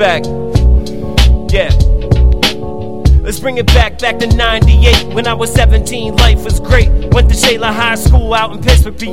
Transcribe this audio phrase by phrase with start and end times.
[0.00, 0.24] back.
[1.52, 1.68] Yeah.
[3.20, 5.12] Let's bring it back, back to 98.
[5.12, 6.88] When I was 17, life was great.
[7.12, 9.04] Went to Shaler High School out in Pittsburgh, PA.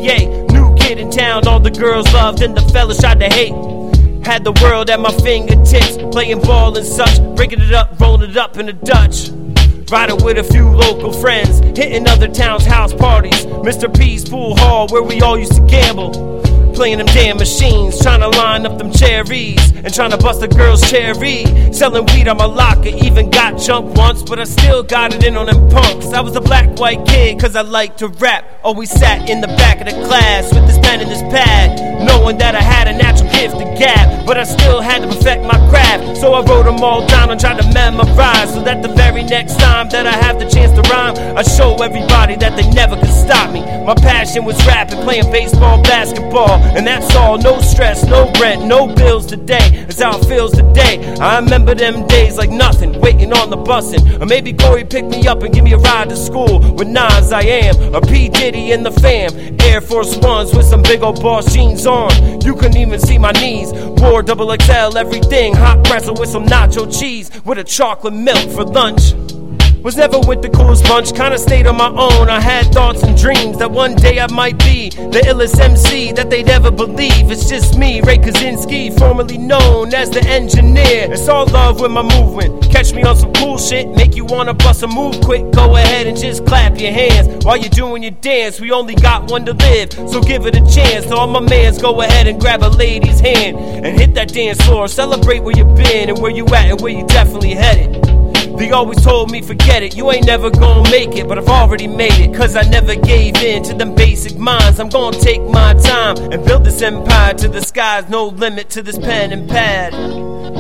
[0.54, 3.52] New kid in town, all the girls loved and the fellas tried to hate.
[4.26, 8.38] Had the world at my fingertips, playing ball and such, breaking it up, rolling it
[8.38, 9.28] up in a Dutch.
[9.90, 13.46] Riding with a few local friends, hitting other towns' house parties.
[13.46, 13.88] Mr.
[13.98, 16.42] P's pool hall where we all used to gamble.
[16.76, 20.48] Playing them damn machines, trying to line up them cherries, and trying to bust a
[20.50, 21.46] girl's cherry.
[21.72, 25.38] Selling weed on my locker, even got jumped once, but I still got it in
[25.38, 26.08] on them punks.
[26.08, 28.44] I was a black white kid, cause I like to rap.
[28.64, 32.38] Always sat in the back of the class with this pen and this pad, knowing
[32.40, 34.77] that I had a natural gift to gab, but I still
[36.20, 39.60] So I wrote them all down and tried to memorize, so that the very next
[39.60, 43.07] time that I have the chance to rhyme, I show everybody that they never could.
[43.88, 46.60] My passion was rapping, playing baseball, basketball.
[46.76, 49.86] And that's all, no stress, no rent, no bills today.
[49.88, 51.16] That's how it feels today.
[51.22, 54.22] I remember them days like nothing, waiting on the bussin'.
[54.22, 57.32] Or maybe Corey picked me up and give me a ride to school with Nas
[57.32, 57.96] I am.
[57.96, 58.28] Or P.
[58.28, 59.32] Diddy in the fam.
[59.62, 62.42] Air Force Ones with some big old boss jeans on.
[62.42, 63.72] You couldn't even see my knees.
[63.72, 65.56] Wore double XL everything.
[65.56, 67.32] Hot pretzel with some nacho cheese.
[67.46, 69.14] With a chocolate milk for lunch.
[69.84, 72.30] Was never with the coolest bunch, kinda stayed on my own.
[72.30, 76.30] I had thoughts and dreams that one day I might be the illest MC that
[76.30, 77.32] they'd ever believe.
[77.32, 81.12] It's just me, Ray Kaczynski, formerly known as the engineer.
[81.12, 82.70] It's all love with my movement.
[82.70, 85.50] Catch me on some cool shit, make you wanna bust a move quick.
[85.52, 88.60] Go ahead and just clap your hands while you're doing your dance.
[88.60, 91.06] We only got one to live, so give it a chance.
[91.06, 94.60] To all my mans, go ahead and grab a lady's hand and hit that dance
[94.62, 94.88] floor.
[94.88, 98.17] Celebrate where you've been and where you at and where you definitely headed.
[98.58, 101.86] They always told me, forget it, you ain't never gonna make it, but I've already
[101.86, 104.80] made it, cause I never gave in to them basic minds.
[104.80, 108.82] I'm gonna take my time and build this empire to the skies, no limit to
[108.82, 109.94] this pen and pad.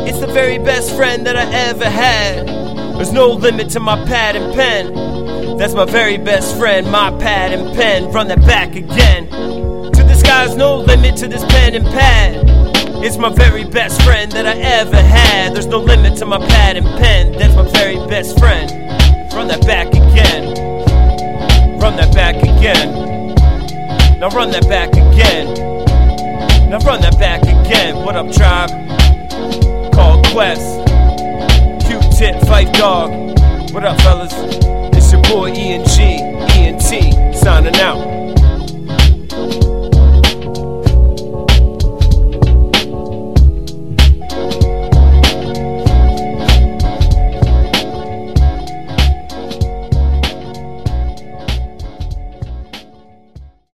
[0.08, 2.48] It's the very best friend that I ever had.
[2.98, 5.58] There's no limit to my pad and pen.
[5.58, 8.12] That's my very best friend, my pad and pen.
[8.12, 9.28] Run that back again.
[9.28, 12.57] To the skies, no limit to this pen and pad.
[13.00, 15.54] It's my very best friend that I ever had.
[15.54, 17.32] There's no limit to my pad and pen.
[17.32, 18.72] That's my very best friend.
[19.34, 20.56] Run that back again.
[21.80, 23.36] Run that back again.
[24.20, 25.54] Now run that back again.
[26.70, 27.98] Now run that back again.
[28.04, 28.72] What up, tribe?
[29.94, 30.88] Call Quest.
[31.86, 33.74] Q-Tip, Phife Dawg.
[33.74, 34.34] What up, fellas?
[34.98, 38.07] It's your boy E and G, E and T, signing out.